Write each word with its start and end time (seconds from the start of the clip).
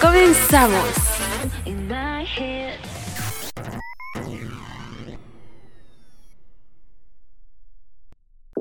Comenzamos. 0.00 1.10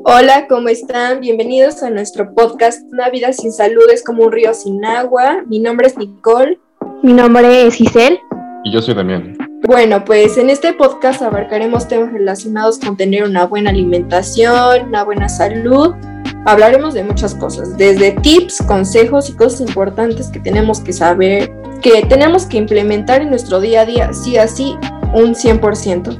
Hola, 0.04 0.48
¿cómo 0.48 0.70
están? 0.70 1.22
Bienvenidos 1.22 1.82
a 1.84 1.90
nuestro 1.90 2.34
podcast 2.34 2.82
Una 2.92 3.10
vida 3.10 3.32
sin 3.32 3.54
salud 3.54 3.84
es 3.92 4.04
como 4.04 4.24
un 4.24 4.32
río 4.32 4.54
sin 4.54 4.84
agua. 4.84 5.44
Mi 5.48 5.60
nombre 5.60 5.88
es 5.88 5.98
Nicole. 5.98 6.60
Mi 7.04 7.14
nombre 7.14 7.68
es 7.68 7.76
Giselle. 7.76 8.20
Y 8.66 8.74
yo 8.74 8.82
soy 8.82 8.96
Damián. 8.96 9.38
Bueno, 9.68 10.04
pues 10.04 10.38
en 10.38 10.50
este 10.50 10.74
podcast 10.74 11.22
abarcaremos 11.22 11.88
temas 11.88 12.12
relacionados 12.12 12.80
con 12.80 12.98
tener 12.98 13.24
una 13.24 13.46
buena 13.46 13.70
alimentación, 13.70 14.88
una 14.88 15.04
buena 15.04 15.30
salud. 15.30 15.94
Hablaremos 16.46 16.94
de 16.94 17.04
muchas 17.04 17.36
cosas, 17.36 17.78
desde 17.78 18.12
tips, 18.12 18.64
consejos 18.68 19.30
y 19.30 19.34
cosas 19.34 19.62
importantes 19.62 20.30
que 20.30 20.40
tenemos 20.40 20.80
que 20.80 20.94
saber, 20.94 21.52
que 21.82 22.06
tenemos 22.08 22.46
que 22.46 22.58
implementar 22.58 23.22
en 23.22 23.30
nuestro 23.30 23.60
día 23.60 23.82
a 23.82 23.86
día, 23.86 24.14
sí 24.14 24.38
así, 24.38 24.76
un 25.14 25.36
100%. 25.36 26.18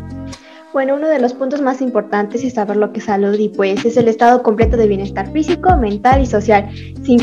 Bueno, 0.72 0.96
uno 0.96 1.08
de 1.08 1.20
los 1.20 1.34
puntos 1.34 1.62
más 1.62 1.82
importantes 1.82 2.44
es 2.44 2.54
saber 2.54 2.78
lo 2.78 2.94
que 2.94 3.00
es 3.00 3.06
salud 3.06 3.38
y 3.40 3.50
pues 3.50 3.84
es 3.86 3.98
el 3.98 4.08
estado 4.08 4.44
completo 4.44 4.78
de 4.78 4.88
bienestar 4.88 5.32
físico, 5.32 5.76
mental 5.78 6.22
y 6.22 6.26
social, 6.28 6.70
sin, 7.04 7.20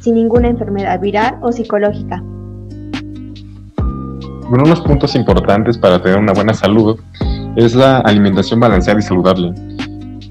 sin 0.00 0.14
ninguna 0.14 0.48
enfermedad 0.48 1.00
viral 1.00 1.38
o 1.40 1.50
psicológica. 1.50 2.22
Bueno, 4.50 4.64
unos 4.64 4.80
puntos 4.80 5.14
importantes 5.14 5.78
para 5.78 6.02
tener 6.02 6.18
una 6.18 6.32
buena 6.32 6.52
salud 6.52 6.98
es 7.56 7.74
la 7.74 7.98
alimentación 8.00 8.60
balanceada 8.60 8.98
y 8.98 9.02
saludable. 9.02 9.54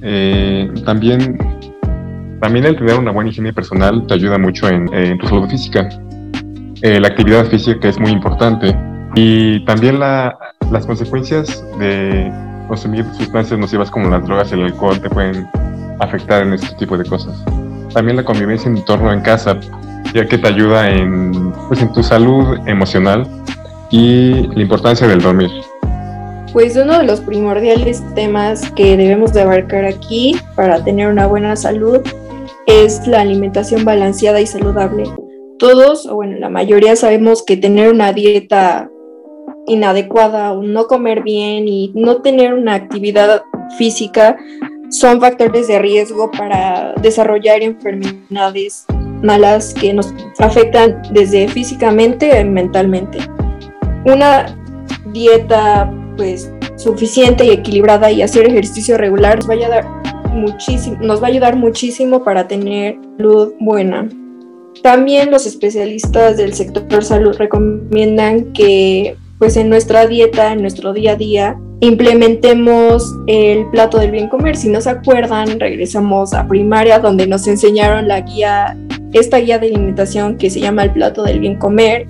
Eh, 0.01 0.71
también, 0.85 1.37
también 2.41 2.65
el 2.65 2.77
tener 2.77 2.97
una 2.97 3.11
buena 3.11 3.29
higiene 3.29 3.53
personal 3.53 4.05
te 4.07 4.13
ayuda 4.13 4.37
mucho 4.37 4.67
en, 4.69 5.17
tu 5.17 5.27
salud 5.27 5.49
física. 5.49 5.89
Eh, 6.81 6.99
la 6.99 7.09
actividad 7.09 7.45
física 7.45 7.89
es 7.89 7.99
muy 7.99 8.11
importante 8.11 8.75
y 9.15 9.63
también 9.65 9.99
la, 9.99 10.37
las 10.71 10.85
consecuencias 10.85 11.63
de 11.77 12.31
consumir 12.67 13.05
sustancias 13.17 13.59
nocivas 13.59 13.91
como 13.91 14.09
las 14.09 14.23
drogas 14.25 14.51
y 14.51 14.53
el 14.53 14.63
alcohol 14.63 15.01
te 15.01 15.09
pueden 15.09 15.47
afectar 15.99 16.43
en 16.43 16.53
este 16.53 16.73
tipo 16.75 16.97
de 16.97 17.03
cosas. 17.05 17.43
También 17.93 18.15
la 18.15 18.23
convivencia 18.23 18.69
en 18.69 18.77
entorno 18.77 19.11
en 19.11 19.21
casa, 19.21 19.59
ya 20.13 20.25
que 20.25 20.37
te 20.37 20.47
ayuda 20.47 20.89
en, 20.89 21.51
pues, 21.67 21.81
en 21.81 21.91
tu 21.91 22.03
salud 22.03 22.57
emocional 22.67 23.27
y 23.89 24.47
la 24.55 24.61
importancia 24.61 25.07
del 25.07 25.21
dormir. 25.21 25.49
Pues 26.53 26.75
uno 26.77 26.97
de 26.97 27.03
los 27.03 27.19
primordiales 27.21 28.03
temas 28.15 28.71
que 28.71 28.97
debemos 28.97 29.33
de 29.33 29.41
abarcar 29.41 29.85
aquí 29.85 30.35
para 30.55 30.83
tener 30.83 31.07
una 31.07 31.27
buena 31.27 31.55
salud 31.55 32.01
es 32.69 33.07
la 33.07 33.21
alimentación 33.21 33.83
balanceada 33.83 34.39
y 34.39 34.45
saludable. 34.45 35.03
Todos, 35.57 36.05
o 36.05 36.15
bueno, 36.15 36.37
la 36.37 36.49
mayoría 36.49 36.95
sabemos 36.95 37.43
que 37.43 37.57
tener 37.57 37.91
una 37.91 38.13
dieta 38.13 38.89
inadecuada 39.65 40.53
o 40.53 40.61
no 40.61 40.85
comer 40.87 41.23
bien 41.23 41.67
y 41.67 41.91
no 41.95 42.21
tener 42.21 42.53
una 42.53 42.75
actividad 42.75 43.43
física 43.77 44.37
son 44.89 45.19
factores 45.19 45.67
de 45.67 45.79
riesgo 45.79 46.31
para 46.31 46.93
desarrollar 47.01 47.61
enfermedades 47.61 48.85
malas 49.21 49.73
que 49.73 49.93
nos 49.93 50.13
afectan 50.37 51.01
desde 51.11 51.47
físicamente 51.47 52.39
y 52.39 52.45
mentalmente. 52.45 53.17
Una 54.05 54.45
dieta 55.11 55.91
pues 56.15 56.51
suficiente 56.77 57.45
y 57.45 57.49
equilibrada 57.49 58.11
y 58.11 58.21
hacer 58.21 58.47
ejercicio 58.47 58.97
regular 58.97 59.37
nos 59.37 59.49
va 59.49 59.53
a 59.53 59.57
ayudar 59.57 59.99
muchísimo, 60.29 60.97
nos 61.01 61.21
va 61.21 61.27
a 61.27 61.29
ayudar 61.29 61.55
muchísimo 61.55 62.23
para 62.23 62.47
tener 62.47 62.97
salud 63.17 63.53
buena. 63.59 64.09
También 64.83 65.31
los 65.31 65.45
especialistas 65.45 66.37
del 66.37 66.53
sector 66.53 67.03
salud 67.03 67.35
recomiendan 67.37 68.53
que 68.53 69.15
pues 69.39 69.55
en 69.55 69.69
nuestra 69.69 70.05
dieta, 70.05 70.51
en 70.51 70.61
nuestro 70.61 70.93
día 70.93 71.13
a 71.13 71.15
día, 71.15 71.57
implementemos 71.79 73.03
el 73.27 73.65
plato 73.71 73.97
del 73.97 74.11
bien 74.11 74.27
comer. 74.27 74.57
Si 74.57 74.67
no 74.67 74.81
se 74.81 74.89
acuerdan, 74.89 75.59
regresamos 75.59 76.33
a 76.33 76.45
primaria 76.47 76.99
donde 76.99 77.25
nos 77.25 77.47
enseñaron 77.47 78.09
la 78.09 78.19
guía, 78.21 78.77
esta 79.13 79.37
guía 79.37 79.57
de 79.57 79.67
alimentación 79.67 80.37
que 80.37 80.49
se 80.49 80.59
llama 80.59 80.83
el 80.83 80.91
plato 80.91 81.23
del 81.23 81.39
bien 81.39 81.57
comer, 81.57 82.05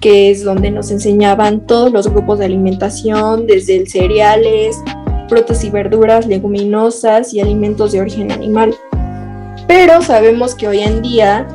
que 0.00 0.30
es 0.30 0.44
donde 0.44 0.70
nos 0.70 0.92
enseñaban 0.92 1.66
todos 1.66 1.92
los 1.92 2.08
grupos 2.08 2.38
de 2.38 2.44
alimentación, 2.44 3.48
desde 3.48 3.76
el 3.76 3.88
cereales, 3.88 4.80
frutas 5.28 5.64
y 5.64 5.70
verduras, 5.70 6.26
leguminosas 6.26 7.32
y 7.34 7.40
alimentos 7.40 7.92
de 7.92 8.00
origen 8.00 8.32
animal. 8.32 8.74
Pero 9.66 10.02
sabemos 10.02 10.54
que 10.54 10.68
hoy 10.68 10.80
en 10.80 11.02
día 11.02 11.46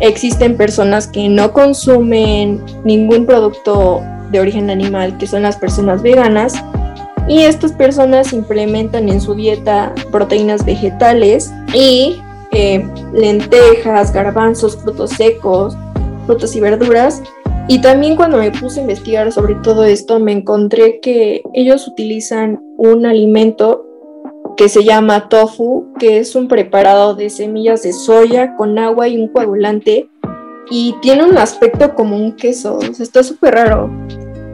existen 0.00 0.56
personas 0.56 1.06
que 1.06 1.28
no 1.28 1.52
consumen 1.52 2.62
ningún 2.84 3.26
producto 3.26 4.02
de 4.30 4.40
origen 4.40 4.70
animal, 4.70 5.16
que 5.18 5.26
son 5.26 5.42
las 5.42 5.56
personas 5.56 6.02
veganas, 6.02 6.54
y 7.26 7.40
estas 7.40 7.72
personas 7.72 8.32
implementan 8.32 9.08
en 9.08 9.20
su 9.20 9.34
dieta 9.34 9.94
proteínas 10.10 10.64
vegetales 10.64 11.52
y 11.72 12.20
eh, 12.50 12.86
lentejas, 13.14 14.12
garbanzos, 14.12 14.76
frutos 14.76 15.10
secos, 15.10 15.76
frutas 16.26 16.54
y 16.54 16.60
verduras. 16.60 17.22
Y 17.66 17.80
también 17.80 18.16
cuando 18.16 18.38
me 18.38 18.50
puse 18.50 18.80
a 18.80 18.82
investigar 18.82 19.32
sobre 19.32 19.54
todo 19.56 19.84
esto, 19.84 20.20
me 20.20 20.32
encontré 20.32 21.00
que 21.00 21.42
ellos 21.54 21.88
utilizan 21.88 22.62
un 22.76 23.06
alimento 23.06 23.86
que 24.56 24.68
se 24.68 24.84
llama 24.84 25.28
tofu, 25.28 25.92
que 25.98 26.18
es 26.18 26.36
un 26.36 26.46
preparado 26.46 27.14
de 27.14 27.30
semillas 27.30 27.82
de 27.82 27.92
soya 27.92 28.54
con 28.56 28.78
agua 28.78 29.08
y 29.08 29.16
un 29.16 29.28
coagulante 29.28 30.08
y 30.70 30.94
tiene 31.02 31.24
un 31.24 31.36
aspecto 31.38 31.94
como 31.94 32.16
un 32.16 32.32
queso, 32.36 32.78
está 32.80 33.22
súper 33.22 33.54
raro. 33.54 33.90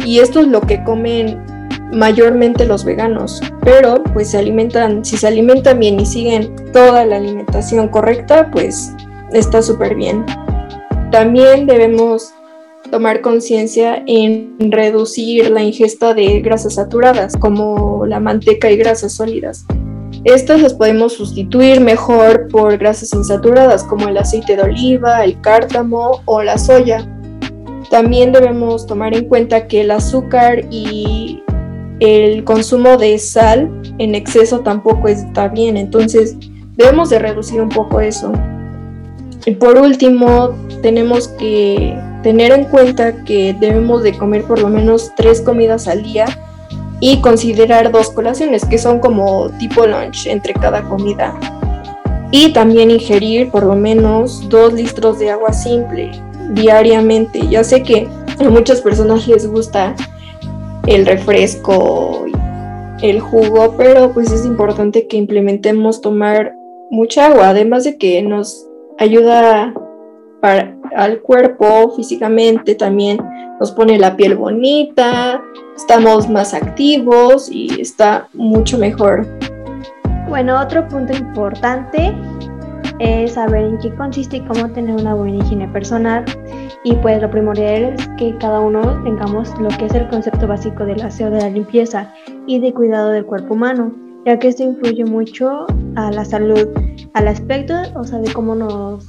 Y 0.04 0.20
esto 0.20 0.40
es 0.40 0.46
lo 0.46 0.60
que 0.60 0.82
comen 0.84 1.44
mayormente 1.92 2.64
los 2.64 2.84
veganos, 2.84 3.40
pero 3.62 4.02
pues 4.12 4.30
se 4.30 4.38
alimentan, 4.38 5.04
si 5.04 5.16
se 5.16 5.26
alimentan 5.26 5.78
bien 5.80 6.00
y 6.00 6.06
siguen 6.06 6.54
toda 6.72 7.04
la 7.04 7.16
alimentación 7.16 7.88
correcta, 7.88 8.50
pues 8.50 8.92
está 9.32 9.62
súper 9.62 9.94
bien. 9.96 10.24
También 11.10 11.66
debemos 11.66 12.32
tomar 12.90 13.20
conciencia 13.20 14.02
en 14.06 14.56
reducir 14.58 15.50
la 15.50 15.62
ingesta 15.62 16.14
de 16.14 16.40
grasas 16.40 16.74
saturadas, 16.74 17.36
como 17.36 18.04
la 18.06 18.20
manteca 18.20 18.70
y 18.70 18.76
grasas 18.76 19.12
sólidas. 19.12 19.64
Estas 20.24 20.60
las 20.60 20.74
podemos 20.74 21.14
sustituir 21.14 21.80
mejor 21.80 22.48
por 22.48 22.76
grasas 22.76 23.14
insaturadas 23.14 23.84
como 23.84 24.08
el 24.08 24.18
aceite 24.18 24.56
de 24.56 24.62
oliva, 24.62 25.24
el 25.24 25.40
cártamo 25.40 26.20
o 26.26 26.42
la 26.42 26.58
soya. 26.58 27.08
También 27.90 28.32
debemos 28.32 28.86
tomar 28.86 29.14
en 29.14 29.26
cuenta 29.26 29.66
que 29.66 29.80
el 29.80 29.90
azúcar 29.90 30.66
y 30.70 31.42
el 32.00 32.44
consumo 32.44 32.96
de 32.96 33.18
sal 33.18 33.70
en 33.98 34.14
exceso 34.14 34.60
tampoco 34.60 35.08
está 35.08 35.48
bien, 35.48 35.76
entonces 35.76 36.36
debemos 36.76 37.10
de 37.10 37.18
reducir 37.18 37.60
un 37.60 37.68
poco 37.68 38.00
eso. 38.00 38.32
Y 39.46 39.52
por 39.52 39.78
último, 39.78 40.50
tenemos 40.82 41.28
que 41.28 41.98
tener 42.22 42.52
en 42.52 42.64
cuenta 42.64 43.24
que 43.24 43.54
debemos 43.58 44.02
de 44.02 44.16
comer 44.16 44.44
por 44.44 44.60
lo 44.60 44.68
menos 44.68 45.12
tres 45.16 45.40
comidas 45.40 45.88
al 45.88 46.02
día 46.02 46.26
y 47.00 47.20
considerar 47.22 47.90
dos 47.90 48.10
colaciones 48.10 48.64
que 48.66 48.76
son 48.76 49.00
como 49.00 49.48
tipo 49.58 49.86
lunch 49.86 50.26
entre 50.26 50.52
cada 50.52 50.82
comida. 50.82 51.34
Y 52.30 52.52
también 52.52 52.90
ingerir 52.90 53.50
por 53.50 53.64
lo 53.64 53.74
menos 53.74 54.48
dos 54.48 54.72
litros 54.74 55.18
de 55.18 55.30
agua 55.30 55.52
simple 55.52 56.12
diariamente. 56.50 57.40
Ya 57.48 57.64
sé 57.64 57.82
que 57.82 58.06
a 58.38 58.48
muchas 58.50 58.80
personas 58.82 59.26
les 59.26 59.46
gusta 59.46 59.96
el 60.86 61.06
refresco, 61.06 62.26
el 63.02 63.20
jugo, 63.20 63.74
pero 63.76 64.12
pues 64.12 64.30
es 64.30 64.44
importante 64.44 65.06
que 65.06 65.16
implementemos 65.16 66.00
tomar 66.00 66.54
mucha 66.90 67.26
agua, 67.26 67.48
además 67.48 67.84
de 67.84 67.96
que 67.96 68.22
nos 68.22 68.66
ayuda 69.00 69.74
para, 70.40 70.76
al 70.94 71.20
cuerpo 71.20 71.90
físicamente, 71.96 72.74
también 72.74 73.18
nos 73.58 73.72
pone 73.72 73.98
la 73.98 74.16
piel 74.16 74.36
bonita, 74.36 75.42
estamos 75.76 76.28
más 76.28 76.54
activos 76.54 77.50
y 77.50 77.80
está 77.80 78.28
mucho 78.34 78.78
mejor. 78.78 79.26
Bueno, 80.28 80.60
otro 80.60 80.86
punto 80.86 81.16
importante 81.16 82.14
es 83.00 83.32
saber 83.32 83.64
en 83.64 83.78
qué 83.78 83.94
consiste 83.94 84.36
y 84.36 84.40
cómo 84.42 84.70
tener 84.70 84.94
una 84.94 85.14
buena 85.14 85.38
higiene 85.38 85.66
personal. 85.68 86.24
Y 86.84 86.94
pues 86.96 87.20
lo 87.20 87.30
primordial 87.30 87.94
es 87.94 88.08
que 88.18 88.36
cada 88.38 88.60
uno 88.60 89.02
tengamos 89.02 89.52
lo 89.58 89.68
que 89.70 89.86
es 89.86 89.94
el 89.94 90.08
concepto 90.08 90.46
básico 90.46 90.84
del 90.84 91.02
aseo 91.02 91.30
de 91.30 91.40
la 91.40 91.50
limpieza 91.50 92.12
y 92.46 92.60
de 92.60 92.72
cuidado 92.72 93.10
del 93.10 93.24
cuerpo 93.24 93.54
humano, 93.54 93.92
ya 94.24 94.38
que 94.38 94.48
esto 94.48 94.62
influye 94.62 95.04
mucho 95.04 95.66
a 95.96 96.10
la 96.10 96.24
salud, 96.24 96.68
al 97.14 97.28
aspecto, 97.28 97.74
o 97.96 98.04
sea, 98.04 98.18
de 98.18 98.32
cómo 98.32 98.54
nos 98.54 99.04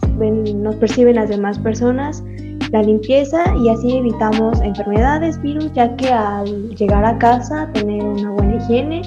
perciben 0.77 1.15
las 1.15 1.29
demás 1.29 1.59
personas, 1.59 2.23
la 2.71 2.81
limpieza 2.81 3.43
y 3.57 3.69
así 3.69 3.97
evitamos 3.97 4.61
enfermedades, 4.61 5.41
virus, 5.41 5.71
ya 5.73 5.95
que 5.97 6.07
al 6.07 6.69
llegar 6.75 7.03
a 7.05 7.17
casa, 7.17 7.69
tener 7.73 8.03
una 8.03 8.31
buena 8.31 8.55
higiene, 8.55 9.01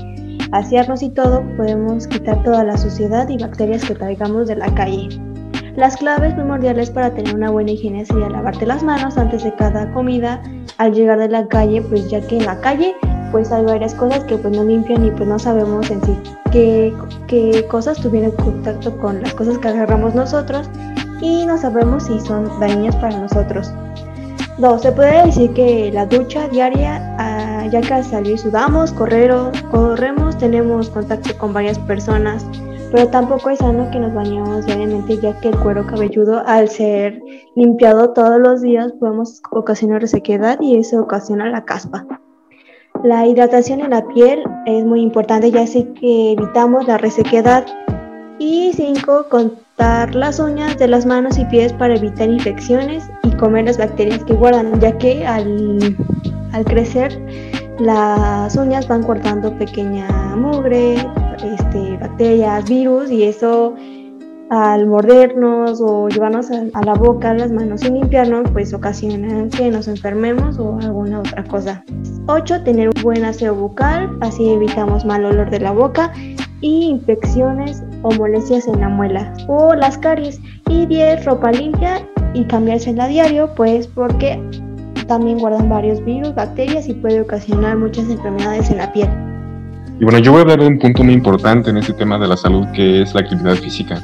asearnos 0.53 1.03
y 1.03 1.11
todo, 1.11 1.43
podemos 1.57 2.07
quitar 2.07 2.43
toda 2.43 2.63
la 2.63 2.77
suciedad 2.77 3.29
y 3.29 3.39
bacterias 3.39 3.85
que 3.85 3.95
traigamos 3.95 4.49
de 4.49 4.57
la 4.57 4.73
calle. 4.75 5.09
Las 5.77 5.97
claves 5.97 6.35
primordiales 6.35 6.91
para 6.91 7.13
tener 7.13 7.35
una 7.35 7.51
buena 7.51 7.73
higiene 7.73 8.05
sería 8.05 8.29
lavarte 8.29 8.65
las 8.65 8.85
manos 8.85 9.19
antes 9.19 9.43
de 9.43 9.55
cada 9.57 9.91
comida 9.93 10.41
al 10.79 10.93
llegar 10.93 11.19
de 11.19 11.29
la 11.29 11.49
calle, 11.49 11.83
pues 11.83 12.09
ya 12.11 12.21
que 12.21 12.39
en 12.39 12.47
la 12.47 12.61
calle 12.61 12.95
pues 13.35 13.51
hay 13.51 13.65
varias 13.65 13.97
cosas 13.97 14.23
que 14.23 14.39
pues 14.39 14.57
no 14.57 14.63
limpian 14.63 15.05
y 15.05 15.11
pues 15.11 15.29
no 15.29 15.41
sabemos 15.41 15.91
en 15.91 16.01
sí 16.05 16.17
qué, 16.53 16.95
qué 17.27 17.67
cosas 17.67 17.99
tuvieron 17.99 18.31
contacto 18.31 18.97
con 18.99 19.21
las 19.21 19.35
cosas 19.35 19.59
que 19.59 19.67
agarramos 19.67 20.15
nosotros 20.15 20.71
y 21.21 21.45
no 21.45 21.59
sabemos 21.59 22.05
si 22.05 22.21
son 22.21 22.49
dañinas 22.61 22.95
para 22.95 23.19
nosotros. 23.19 23.73
Dos, 24.59 24.83
se 24.83 24.93
puede 24.93 25.27
decir 25.27 25.53
que 25.53 25.91
la 25.93 26.07
ducha 26.07 26.47
diaria, 26.47 27.17
ah, 27.19 27.67
ya 27.73 27.81
que 27.81 27.95
al 27.95 28.05
salir 28.05 28.39
sudamos, 28.39 28.93
corremos, 28.93 30.39
tenemos 30.39 30.89
contacto 30.91 31.37
con 31.37 31.53
varias 31.53 31.81
personas, 31.81 32.47
pero 32.93 33.09
tampoco 33.09 33.51
es 33.51 33.59
sano 33.59 33.91
que 33.91 33.99
nos 33.99 34.15
bañemos 34.15 34.65
diariamente, 34.65 35.19
ya 35.19 35.41
que 35.41 35.49
el 35.49 35.59
cuero 35.59 35.85
cabelludo, 35.89 36.41
al 36.47 36.69
ser 36.69 37.21
limpiado 37.57 38.13
todos 38.13 38.39
los 38.39 38.63
días, 38.63 38.93
podemos 39.01 39.43
ocasionar 39.51 40.03
resequedad 40.03 40.61
y 40.61 40.77
eso 40.77 41.03
ocasiona 41.03 41.51
la 41.51 41.65
caspa. 41.65 42.07
La 43.03 43.27
hidratación 43.27 43.81
en 43.81 43.91
la 43.91 44.07
piel 44.07 44.43
es 44.67 44.85
muy 44.85 45.01
importante, 45.01 45.51
ya 45.51 45.65
que 45.67 46.33
evitamos 46.33 46.87
la 46.87 46.97
resequedad. 46.97 47.67
Y 48.39 48.73
cinco, 48.75 49.27
contar 49.29 50.15
las 50.15 50.39
uñas 50.39 50.79
de 50.79 50.89
las 50.89 51.05
manos 51.05 51.39
y 51.39 51.45
pies 51.47 51.73
para 51.73 51.97
evitar 51.97 52.29
infecciones 52.29 53.05
y 53.23 53.31
comer 53.33 53.67
las 53.67 53.79
bacterias 53.79 54.25
que 54.25 54.35
guardan, 54.35 54.81
ya 54.81 54.97
que 54.97 55.27
al, 55.27 55.97
al 56.53 56.65
crecer 56.65 57.21
las 57.79 58.57
uñas 58.57 58.89
van 58.89 59.03
guardando 59.03 59.57
pequeña 59.59 60.09
mugre, 60.37 60.95
este, 61.45 61.97
bacterias, 61.99 62.69
virus 62.69 63.11
y 63.11 63.25
eso 63.25 63.75
al 64.51 64.87
mordernos 64.87 65.81
o 65.81 66.09
llevarnos 66.09 66.51
a, 66.51 66.85
la 66.85 66.95
boca 66.95 67.35
las 67.35 67.51
manos 67.51 67.81
sin 67.81 67.95
limpiarnos, 67.95 68.51
pues 68.53 68.75
ocasiona 68.75 69.49
que 69.49 69.71
nos 69.71 69.89
enfermemos 69.89 70.59
o 70.59 70.79
alguna 70.81 71.21
otra 71.21 71.45
cosa. 71.45 71.85
8. 72.27 72.63
Tener 72.63 72.89
un 72.89 73.03
buen 73.03 73.25
aseo 73.25 73.55
bucal, 73.55 74.11
así 74.21 74.51
evitamos 74.51 75.05
mal 75.05 75.25
olor 75.25 75.51
de 75.51 75.61
la 75.61 75.73
boca 75.73 76.13
y 76.61 76.85
infecciones 76.87 77.83
o 78.03 78.11
molestias 78.13 78.67
en 78.67 78.81
la 78.81 78.89
muela 78.89 79.33
o 79.49 79.75
las 79.75 79.99
caries. 79.99 80.41
Y 80.69 80.87
10. 80.87 81.25
Ropa 81.25 81.53
limpia 81.53 82.07
y 82.35 82.45
cambiársela 82.45 83.05
a 83.05 83.09
diario, 83.09 83.51
pues 83.55 83.87
porque 83.87 84.41
también 85.07 85.39
guardan 85.39 85.69
varios 85.69 86.05
virus, 86.05 86.35
bacterias 86.35 86.89
y 86.89 86.95
puede 86.95 87.21
ocasionar 87.21 87.77
muchas 87.77 88.09
enfermedades 88.09 88.71
en 88.71 88.79
la 88.79 88.93
piel. 88.93 89.09
Y 90.01 90.05
bueno, 90.05 90.19
yo 90.19 90.33
voy 90.33 90.41
a 90.41 90.43
hablar 90.43 90.61
de 90.61 90.67
un 90.67 90.79
punto 90.79 91.05
muy 91.05 91.15
importante 91.15 91.71
en 91.71 91.77
este 91.77 91.93
tema 91.93 92.19
de 92.19 92.27
la 92.27 92.37
salud, 92.37 92.67
que 92.75 93.03
es 93.03 93.15
la 93.15 93.21
actividad 93.21 93.55
física. 93.55 94.03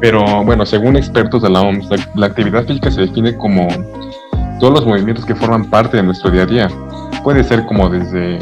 Pero 0.00 0.44
bueno, 0.44 0.66
según 0.66 0.96
expertos 0.96 1.42
de 1.42 1.50
la 1.50 1.62
OMS, 1.62 1.88
la, 2.14 2.26
actividad 2.26 2.66
física 2.66 2.90
se 2.90 3.02
define 3.02 3.34
como 3.36 3.66
todos 4.60 4.74
los 4.74 4.86
movimientos 4.86 5.24
que 5.24 5.34
forman 5.34 5.68
parte 5.70 5.96
de 5.96 6.02
nuestro 6.02 6.30
día 6.30 6.42
a 6.42 6.46
día. 6.46 6.68
Puede 7.24 7.42
ser 7.42 7.64
como 7.66 7.88
desde 7.88 8.38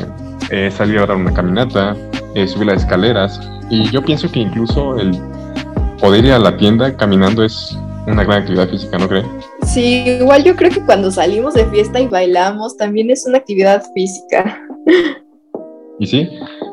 eh, 0.50 0.70
salir 0.70 0.98
a 0.98 1.06
dar 1.06 1.16
una 1.16 1.32
caminata, 1.32 1.96
eh, 2.34 2.46
subir 2.46 2.66
las 2.66 2.82
escaleras, 2.82 3.40
y 3.70 3.88
yo 3.90 4.02
pienso 4.02 4.30
que 4.30 4.40
incluso 4.40 4.98
el 4.98 5.12
poder 6.00 6.24
ir 6.24 6.32
a 6.32 6.38
la 6.38 6.56
tienda 6.56 6.96
caminando 6.96 7.44
es 7.44 7.78
una 8.06 8.24
gran 8.24 8.42
actividad 8.42 8.68
física, 8.68 8.98
¿no 8.98 9.08
creen? 9.08 9.26
Sí, 9.62 10.04
igual 10.20 10.44
yo 10.44 10.54
creo 10.56 10.70
que 10.70 10.84
cuando 10.84 11.10
salimos 11.10 11.54
de 11.54 11.64
fiesta 11.66 12.00
y 12.00 12.08
bailamos 12.08 12.76
también 12.76 13.10
es 13.10 13.26
una 13.26 13.38
actividad 13.38 13.82
física. 13.94 14.60
Y 15.98 16.06
sí, 16.06 16.28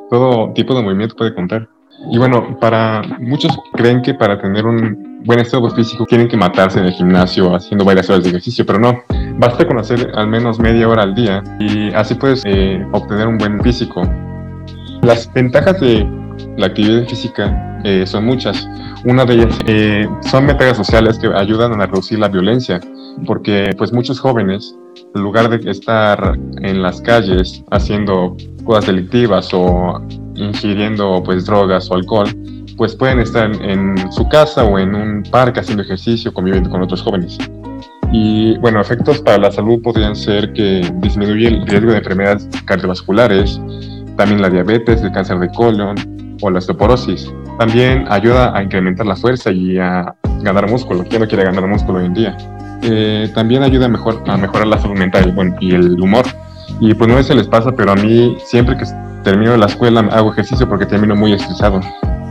todo 0.09 0.51
tipo 0.53 0.75
de 0.75 0.81
movimiento 0.81 1.15
puede 1.15 1.33
contar. 1.33 1.69
Y 2.09 2.17
bueno, 2.17 2.57
para 2.59 3.01
muchos 3.19 3.51
creen 3.73 4.01
que 4.01 4.13
para 4.13 4.41
tener 4.41 4.65
un 4.65 5.21
buen 5.25 5.39
estado 5.39 5.69
físico 5.69 6.05
tienen 6.05 6.27
que 6.27 6.35
matarse 6.35 6.79
en 6.79 6.85
el 6.85 6.93
gimnasio 6.93 7.55
haciendo 7.55 7.85
varias 7.85 8.09
horas 8.09 8.23
de 8.23 8.29
ejercicio, 8.29 8.65
pero 8.65 8.79
no. 8.79 9.03
Basta 9.37 9.67
con 9.67 9.77
hacer 9.77 10.11
al 10.15 10.27
menos 10.27 10.59
media 10.59 10.87
hora 10.87 11.03
al 11.03 11.13
día 11.13 11.43
y 11.59 11.93
así 11.93 12.15
puedes 12.15 12.43
eh, 12.45 12.83
obtener 12.91 13.27
un 13.27 13.37
buen 13.37 13.61
físico. 13.61 14.01
Las 15.03 15.31
ventajas 15.33 15.79
de 15.79 16.07
la 16.57 16.67
actividad 16.67 17.07
física 17.07 17.79
eh, 17.83 18.05
son 18.05 18.25
muchas. 18.25 18.67
Una 19.05 19.25
de 19.25 19.33
ellas 19.35 19.59
eh, 19.67 20.07
son 20.21 20.47
ventajas 20.47 20.77
sociales 20.77 21.17
que 21.17 21.27
ayudan 21.27 21.79
a 21.81 21.87
reducir 21.87 22.19
la 22.19 22.27
violencia, 22.27 22.79
porque 23.25 23.71
pues 23.77 23.91
muchos 23.93 24.19
jóvenes, 24.19 24.75
en 25.15 25.21
lugar 25.21 25.49
de 25.49 25.69
estar 25.69 26.37
en 26.61 26.81
las 26.81 27.01
calles 27.01 27.63
haciendo 27.71 28.35
cosas 28.63 28.87
delictivas 28.87 29.49
o 29.53 29.99
ingiriendo 30.41 31.21
pues 31.23 31.45
drogas 31.45 31.89
o 31.91 31.95
alcohol, 31.95 32.29
pues 32.77 32.95
pueden 32.95 33.19
estar 33.19 33.51
en 33.61 33.95
su 34.11 34.27
casa 34.27 34.63
o 34.63 34.79
en 34.79 34.95
un 34.95 35.23
parque 35.23 35.59
haciendo 35.59 35.83
ejercicio, 35.83 36.33
conviviendo 36.33 36.69
con 36.69 36.81
otros 36.81 37.01
jóvenes. 37.01 37.37
Y 38.11 38.57
bueno, 38.57 38.81
efectos 38.81 39.21
para 39.21 39.37
la 39.37 39.51
salud 39.51 39.81
podrían 39.81 40.15
ser 40.15 40.51
que 40.53 40.91
disminuye 40.95 41.47
el 41.47 41.65
riesgo 41.65 41.91
de 41.91 41.97
enfermedades 41.97 42.47
cardiovasculares, 42.65 43.61
también 44.17 44.41
la 44.41 44.49
diabetes, 44.49 45.01
el 45.01 45.11
cáncer 45.11 45.39
de 45.39 45.49
colon 45.49 45.95
o 46.41 46.49
la 46.49 46.59
osteoporosis. 46.59 47.31
También 47.57 48.05
ayuda 48.09 48.55
a 48.57 48.63
incrementar 48.63 49.05
la 49.05 49.15
fuerza 49.15 49.51
y 49.51 49.77
a 49.77 50.13
ganar 50.41 50.69
músculo. 50.69 51.05
¿Quién 51.07 51.21
no 51.21 51.27
quiere 51.27 51.45
ganar 51.45 51.65
músculo 51.67 51.99
hoy 51.99 52.05
en 52.05 52.13
día? 52.13 52.37
Eh, 52.83 53.29
también 53.33 53.63
ayuda 53.63 53.85
a, 53.85 53.89
mejor, 53.89 54.23
a 54.27 54.37
mejorar 54.37 54.67
la 54.67 54.79
salud 54.79 54.97
mental 54.97 55.31
bueno, 55.33 55.55
y 55.59 55.73
el 55.73 55.99
humor. 56.01 56.25
Y 56.79 56.93
pues 56.93 57.09
no 57.09 57.17
sé 57.17 57.23
si 57.23 57.35
les 57.35 57.47
pasa, 57.47 57.71
pero 57.71 57.91
a 57.91 57.95
mí 57.95 58.35
siempre 58.43 58.75
que 58.75 58.85
termino 59.23 59.55
la 59.57 59.65
escuela 59.65 60.01
hago 60.11 60.31
ejercicio 60.31 60.67
porque 60.67 60.85
termino 60.85 61.15
muy 61.15 61.33
estresado. 61.33 61.81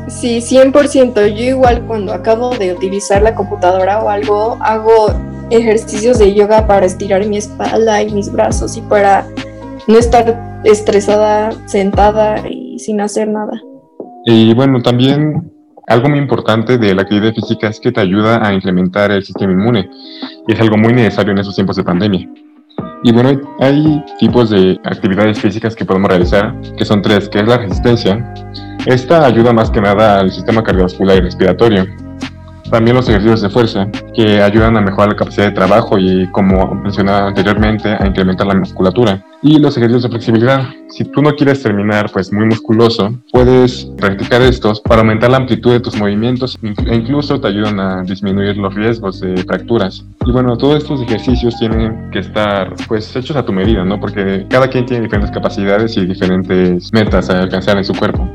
Sí, 0.09 0.39
100%. 0.39 1.29
Yo 1.35 1.45
igual 1.45 1.83
cuando 1.87 2.13
acabo 2.13 2.51
de 2.57 2.73
utilizar 2.73 3.23
la 3.23 3.35
computadora 3.35 4.03
o 4.03 4.09
algo, 4.09 4.59
hago 4.61 5.15
ejercicios 5.51 6.19
de 6.19 6.35
yoga 6.35 6.67
para 6.67 6.87
estirar 6.87 7.27
mi 7.27 7.37
espalda 7.37 8.03
y 8.03 8.11
mis 8.13 8.31
brazos 8.33 8.77
y 8.77 8.81
para 8.83 9.27
no 9.87 9.99
estar 9.99 10.61
estresada, 10.65 11.51
sentada 11.67 12.47
y 12.49 12.79
sin 12.79 13.01
hacer 13.01 13.29
nada. 13.29 13.61
Y 14.25 14.53
bueno, 14.55 14.83
también 14.83 15.51
algo 15.87 16.09
muy 16.09 16.19
importante 16.19 16.79
de 16.79 16.95
la 16.95 17.03
actividad 17.03 17.33
física 17.33 17.69
es 17.69 17.81
que 17.81 17.91
te 17.91 18.01
ayuda 18.01 18.47
a 18.47 18.53
incrementar 18.53 19.11
el 19.11 19.25
sistema 19.25 19.53
inmune 19.53 19.91
y 20.47 20.53
es 20.53 20.61
algo 20.61 20.77
muy 20.77 20.93
necesario 20.93 21.33
en 21.33 21.39
esos 21.39 21.55
tiempos 21.55 21.77
de 21.77 21.85
pandemia. 21.85 22.29
Y 23.03 23.13
bueno, 23.13 23.41
hay 23.61 24.05
tipos 24.19 24.51
de 24.51 24.79
actividades 24.85 25.41
físicas 25.41 25.75
que 25.75 25.85
podemos 25.85 26.11
realizar, 26.11 26.55
que 26.77 26.85
son 26.85 27.01
tres, 27.01 27.29
que 27.29 27.41
es 27.41 27.47
la 27.47 27.57
resistencia. 27.57 28.35
Esta 28.87 29.25
ayuda 29.25 29.53
más 29.53 29.71
que 29.71 29.81
nada 29.81 30.21
al 30.21 30.31
sistema 30.31 30.63
cardiovascular 30.63 31.17
y 31.17 31.21
respiratorio. 31.21 31.87
También 32.71 32.97
los 32.97 33.09
ejercicios 33.09 33.43
de 33.43 33.51
fuerza, 33.51 33.89
que 34.15 34.41
ayudan 34.41 34.77
a 34.77 34.81
mejorar 34.81 35.09
la 35.09 35.17
capacidad 35.17 35.47
de 35.47 35.53
trabajo 35.53 35.99
y, 35.99 36.29
como 36.31 36.75
mencionaba 36.75 37.27
anteriormente, 37.27 37.89
a 37.89 38.07
incrementar 38.07 38.47
la 38.47 38.55
musculatura. 38.55 39.25
Y 39.43 39.59
los 39.59 39.77
ejercicios 39.77 40.05
de 40.05 40.09
flexibilidad. 40.11 40.69
Si 40.91 41.05
tú 41.05 41.23
no 41.23 41.35
quieres 41.35 41.63
terminar 41.63 42.11
pues 42.13 42.33
muy 42.33 42.47
musculoso, 42.47 43.15
puedes 43.33 43.87
practicar 43.97 44.43
estos 44.43 44.81
para 44.81 45.01
aumentar 45.01 45.31
la 45.31 45.39
amplitud 45.39 45.73
de 45.73 45.81
tus 45.81 45.97
movimientos 45.97 46.59
e 46.63 46.95
incluso 46.95 47.41
te 47.41 47.49
ayudan 47.49 47.81
a 47.81 48.03
disminuir 48.03 48.57
los 48.57 48.75
riesgos 48.75 49.21
de 49.21 49.37
fracturas. 49.45 50.05
Y 50.27 50.33
bueno, 50.33 50.59
todos 50.59 50.83
estos 50.83 51.01
ejercicios 51.01 51.57
tienen 51.59 52.11
que 52.11 52.19
estar 52.19 52.75
pues 52.87 53.15
hechos 53.17 53.37
a 53.37 53.45
tu 53.45 53.53
medida, 53.53 53.85
¿no? 53.85 53.99
Porque 53.99 54.47
cada 54.51 54.69
quien 54.69 54.85
tiene 54.85 55.05
diferentes 55.05 55.31
capacidades 55.31 55.97
y 55.97 56.05
diferentes 56.05 56.93
metas 56.93 57.31
a 57.31 57.41
alcanzar 57.41 57.79
en 57.79 57.85
su 57.85 57.95
cuerpo. 57.95 58.29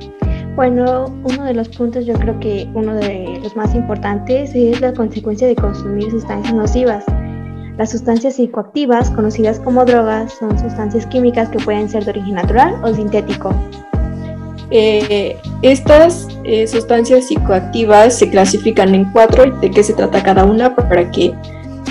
Bueno, 0.55 1.13
uno 1.25 1.43
de 1.43 1.53
los 1.53 1.67
puntos, 1.67 2.05
yo 2.05 2.13
creo 2.13 2.39
que 2.39 2.69
uno 2.73 2.95
de 2.95 3.39
los 3.43 3.57
más 3.57 3.75
importantes 3.75 4.55
es 4.55 4.79
la 4.79 4.93
consecuencia 4.93 5.47
de 5.47 5.55
consumir 5.55 6.09
sustancias 6.09 6.53
nocivas. 6.53 7.03
Las 7.77 7.91
sustancias 7.91 8.35
psicoactivas, 8.35 9.11
conocidas 9.11 9.59
como 9.59 9.83
drogas, 9.83 10.31
son 10.39 10.57
sustancias 10.57 11.05
químicas 11.07 11.49
que 11.49 11.59
pueden 11.59 11.89
ser 11.89 12.05
de 12.05 12.11
origen 12.11 12.35
natural 12.35 12.73
o 12.85 12.93
sintético. 12.93 13.53
Eh, 14.71 15.37
estas 15.61 16.25
eh, 16.45 16.65
sustancias 16.67 17.25
psicoactivas 17.25 18.17
se 18.17 18.29
clasifican 18.29 18.95
en 18.95 19.11
cuatro. 19.11 19.51
¿De 19.59 19.69
qué 19.69 19.83
se 19.83 19.93
trata 19.93 20.23
cada 20.23 20.45
una? 20.45 20.73
Para 20.73 21.11
que 21.11 21.33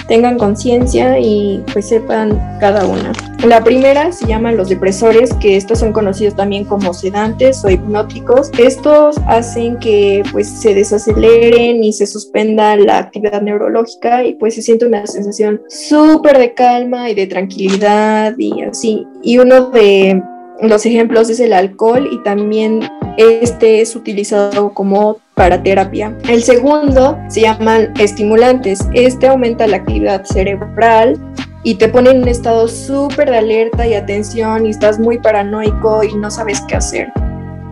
tengan 0.07 0.39
conciencia 0.39 1.19
y 1.19 1.63
pues 1.73 1.89
sepan 1.89 2.41
cada 2.61 2.87
una. 2.87 3.13
La 3.45 3.63
primera 3.63 4.11
se 4.11 4.27
llama 4.27 4.53
los 4.53 4.71
depresores, 4.71 5.35
que 5.35 5.57
estos 5.57 5.79
son 5.79 5.93
conocidos 5.93 6.35
también 6.35 6.65
como 6.65 6.95
sedantes 6.95 7.63
o 7.65 7.69
hipnóticos. 7.69 8.51
Estos 8.57 9.17
hacen 9.27 9.79
que 9.79 10.23
pues 10.33 10.49
se 10.49 10.75
desaceleren 10.75 11.85
y 11.85 11.93
se 11.93 12.07
suspenda 12.07 12.75
la 12.77 12.99
actividad 12.99 13.43
neurológica 13.43 14.25
y 14.25 14.35
pues 14.35 14.55
se 14.55 14.63
siente 14.63 14.87
una 14.87 15.07
sensación 15.07 15.61
súper 15.69 16.39
de 16.39 16.55
calma 16.55 17.11
y 17.11 17.15
de 17.15 17.27
tranquilidad 17.27 18.35
y 18.39 18.63
así. 18.63 19.07
Y 19.23 19.39
uno 19.39 19.71
de 19.71 20.23
los 20.63 20.87
ejemplos 20.87 21.29
es 21.29 21.41
el 21.41 21.53
alcohol 21.53 22.09
y 22.11 22.23
también 22.23 22.81
este 23.19 23.81
es 23.81 23.95
utilizado 23.95 24.73
como 24.73 25.19
para 25.35 25.63
terapia. 25.63 26.17
El 26.29 26.43
segundo 26.43 27.19
se 27.29 27.43
llaman 27.43 27.93
estimulantes. 27.99 28.81
Este 28.93 29.27
aumenta 29.27 29.67
la 29.67 29.79
actividad 29.79 30.25
cerebral 30.25 31.19
y 31.63 31.77
te 31.77 31.89
pone 31.89 32.11
en 32.11 32.23
un 32.23 32.29
estado 32.29 32.69
súper 32.69 33.31
de 33.31 33.39
alerta 33.39 33.87
y 33.87 33.95
atención 33.95 34.67
y 34.67 34.71
estás 34.71 34.99
muy 34.99 35.19
paranoico 35.19 36.05
y 36.05 36.15
no 36.15 36.31
sabes 36.31 36.61
qué 36.69 36.77
hacer. 36.77 37.13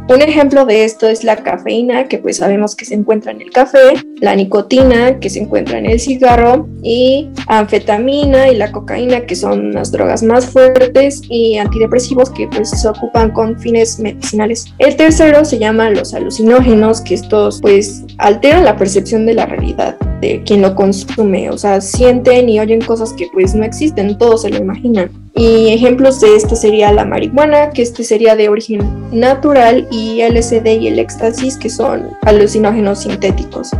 Un 0.08 0.20
ejemplo 0.20 0.66
de 0.66 0.84
esto 0.84 1.08
es 1.08 1.24
la 1.24 1.36
cafeína, 1.36 2.08
que 2.08 2.18
pues 2.18 2.38
sabemos 2.38 2.74
que 2.74 2.84
se 2.84 2.94
encuentra 2.94 3.32
en 3.32 3.40
el 3.40 3.50
café, 3.50 3.94
la 4.20 4.34
nicotina, 4.34 5.18
que 5.20 5.30
se 5.30 5.40
encuentra 5.40 5.78
en 5.78 5.86
el 5.86 6.00
cigarro, 6.00 6.68
y 6.82 7.30
anfetamina 7.46 8.48
y 8.48 8.56
la 8.56 8.72
cocaína, 8.72 9.24
que 9.26 9.36
son 9.36 9.72
las 9.72 9.92
drogas 9.92 10.22
más 10.22 10.46
fuertes, 10.46 11.22
y 11.28 11.56
antidepresivos 11.56 12.30
que 12.30 12.48
pues 12.48 12.70
se 12.70 12.88
ocupan 12.88 13.30
con 13.30 13.58
fines 13.58 13.98
medicinales. 14.00 14.66
El 14.78 14.96
tercero 14.96 15.44
se 15.44 15.58
llama 15.58 15.88
los 15.90 16.12
alucinógenos, 16.12 17.00
que 17.00 17.14
estos 17.14 17.60
pues 17.62 18.04
alteran 18.18 18.64
la 18.64 18.76
percepción 18.76 19.24
de 19.24 19.34
la 19.34 19.46
realidad 19.46 19.96
de 20.20 20.42
quien 20.44 20.62
lo 20.62 20.74
consume, 20.74 21.50
o 21.50 21.58
sea, 21.58 21.80
sienten 21.80 22.48
y 22.48 22.60
oyen 22.60 22.80
cosas 22.80 23.12
que 23.12 23.28
pues 23.32 23.54
no 23.54 23.64
existen, 23.64 24.16
todos 24.18 24.42
se 24.42 24.50
lo 24.50 24.58
imaginan. 24.58 25.21
Y 25.42 25.70
ejemplos 25.72 26.20
de 26.20 26.36
esto 26.36 26.54
sería 26.54 26.92
la 26.92 27.04
marihuana, 27.04 27.70
que 27.70 27.82
este 27.82 28.04
sería 28.04 28.36
de 28.36 28.48
origen 28.48 29.10
natural, 29.10 29.88
y 29.90 30.22
LSD 30.22 30.66
y 30.80 30.86
el 30.86 31.00
éxtasis, 31.00 31.56
que 31.56 31.68
son 31.68 32.10
alucinógenos 32.22 33.00
sintéticos. 33.00 33.72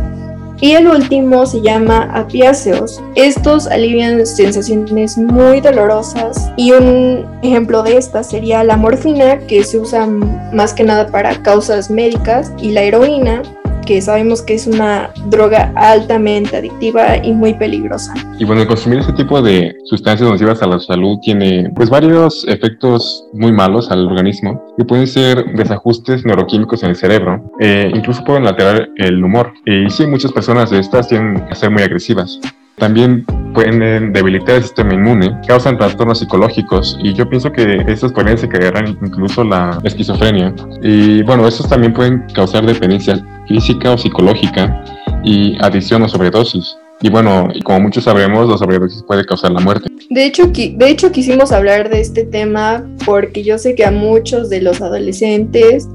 Y 0.59 0.71
el 0.73 0.89
último 0.89 1.45
se 1.45 1.61
llama 1.61 2.09
apiáceos. 2.13 3.01
Estos 3.15 3.67
alivian 3.67 4.25
sensaciones 4.25 5.17
muy 5.17 5.61
dolorosas 5.61 6.51
y 6.57 6.73
un 6.73 7.25
ejemplo 7.43 7.81
de 7.81 7.95
esta 7.95 8.23
sería 8.23 8.61
la 8.65 8.75
morfina, 8.75 9.39
que 9.47 9.63
se 9.63 9.79
usa 9.79 10.05
más 10.05 10.73
que 10.73 10.83
nada 10.83 11.07
para 11.07 11.41
causas 11.43 11.89
médicas, 11.89 12.51
y 12.61 12.71
la 12.71 12.83
heroína, 12.83 13.41
que 13.85 14.01
sabemos 14.01 14.41
que 14.41 14.55
es 14.55 14.67
una 14.67 15.11
droga 15.29 15.71
altamente 15.75 16.57
adictiva 16.57 17.17
y 17.17 17.33
muy 17.33 17.53
peligrosa. 17.53 18.13
Y 18.39 18.45
bueno, 18.45 18.61
el 18.61 18.67
consumir 18.67 18.99
este 18.99 19.13
tipo 19.13 19.41
de 19.41 19.75
sustancias 19.85 20.29
nocivas 20.29 20.61
a 20.61 20.67
la 20.67 20.79
salud 20.79 21.17
tiene 21.21 21.71
pues 21.75 21.89
varios 21.89 22.45
efectos 22.47 23.25
muy 23.33 23.51
malos 23.51 23.91
al 23.91 24.07
organismo 24.07 24.63
que 24.77 24.85
pueden 24.85 25.07
ser 25.07 25.45
desajustes 25.55 26.25
neuroquímicos 26.25 26.83
en 26.83 26.89
el 26.89 26.95
cerebro, 26.95 27.43
eh, 27.59 27.91
incluso 27.93 28.23
pueden 28.23 28.47
alterar 28.47 28.89
el 28.97 29.23
humor. 29.23 29.53
Y 29.65 29.89
sí, 29.89 30.05
muchas 30.07 30.31
personas 30.31 30.69
de 30.69 30.79
estas 30.79 31.07
tienen 31.07 31.45
que 31.47 31.55
ser 31.55 31.69
muy 31.69 31.83
agresivas. 31.83 32.39
También 32.77 33.23
pueden 33.53 34.11
debilitar 34.13 34.55
el 34.55 34.63
sistema 34.63 34.95
inmune, 34.95 35.39
causan 35.47 35.77
trastornos 35.77 36.19
psicológicos 36.19 36.97
y 37.03 37.13
yo 37.13 37.29
pienso 37.29 37.51
que 37.51 37.83
estos 37.87 38.11
pueden 38.11 38.35
desencadenar 38.35 38.89
incluso 38.89 39.43
la 39.43 39.77
esquizofrenia. 39.83 40.53
Y 40.81 41.21
bueno, 41.21 41.47
estos 41.47 41.69
también 41.69 41.93
pueden 41.93 42.25
causar 42.33 42.65
dependencia 42.65 43.23
física 43.47 43.91
o 43.91 43.97
psicológica 43.97 44.83
y 45.23 45.57
adicción 45.61 46.03
o 46.03 46.09
sobredosis. 46.09 46.77
Y 47.01 47.09
bueno, 47.09 47.49
como 47.63 47.81
muchos 47.81 48.05
sabemos, 48.05 48.47
la 48.47 48.57
sobredosis 48.57 49.03
puede 49.03 49.25
causar 49.25 49.51
la 49.51 49.59
muerte. 49.59 49.89
De 50.09 50.25
hecho, 50.25 50.47
de 50.47 50.89
hecho, 50.89 51.11
quisimos 51.11 51.51
hablar 51.51 51.89
de 51.89 51.99
este 51.99 52.23
tema 52.23 52.85
porque 53.05 53.43
yo 53.43 53.57
sé 53.57 53.75
que 53.75 53.85
a 53.85 53.91
muchos 53.91 54.49
de 54.49 54.61
los 54.61 54.81
adolescentes 54.81 55.87